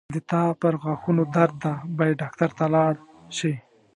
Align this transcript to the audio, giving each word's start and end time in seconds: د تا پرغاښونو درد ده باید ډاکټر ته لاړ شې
د 0.15 0.17
تا 0.29 0.41
پرغاښونو 0.61 1.23
درد 1.35 1.55
ده 1.63 1.73
باید 1.97 2.19
ډاکټر 2.21 2.49
ته 2.57 2.65
لاړ 2.75 2.93
شې 3.37 3.53